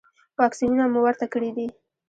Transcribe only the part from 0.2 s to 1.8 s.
واکسینونه مو ورته کړي دي؟